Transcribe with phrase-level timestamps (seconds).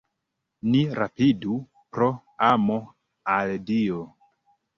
[0.69, 1.57] Ni rapidu,
[1.97, 2.07] pro
[2.49, 2.79] amo
[3.37, 4.01] al Dio!